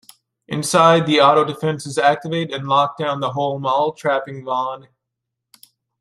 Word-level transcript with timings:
Inside 0.47 1.05
the 1.05 1.21
auto-defenses 1.21 1.99
activate 1.99 2.51
and 2.51 2.67
lock 2.67 2.97
down 2.97 3.19
the 3.19 3.33
whole 3.33 3.59
mall 3.59 3.93
trapping 3.93 4.43
Vaughan. 4.43 4.87